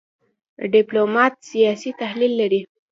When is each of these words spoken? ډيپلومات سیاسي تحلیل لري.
ډيپلومات 0.73 1.33
سیاسي 1.49 1.91
تحلیل 2.01 2.33
لري. 2.41 2.61